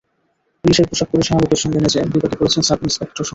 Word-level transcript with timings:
পুলিশের 0.63 0.85
পোশাক 0.89 1.07
পরে 1.11 1.23
শাহরুখের 1.23 1.59
সঙ্গে 1.63 1.79
নেচে 1.79 1.99
বিপাকে 2.03 2.35
পড়েছেন 2.37 2.61
সাব-ইন্সপেক্টর 2.61 2.89
শম্পা 2.91 3.15
হালদার। 3.15 3.29